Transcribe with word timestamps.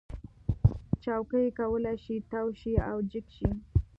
چوکۍ 1.03 1.47
کولی 1.59 1.95
شي 2.03 2.15
تاو 2.31 2.47
شي 2.59 2.73
او 2.89 2.97
جګ 3.11 3.25
شي. 3.37 3.49